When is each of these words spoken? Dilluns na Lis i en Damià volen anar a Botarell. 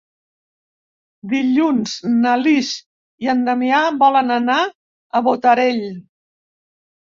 Dilluns 1.33 1.93
na 2.23 2.31
Lis 2.45 2.71
i 3.27 3.31
en 3.35 3.45
Damià 3.51 3.83
volen 4.07 4.35
anar 4.39 4.59
a 5.21 5.25
Botarell. 5.31 5.81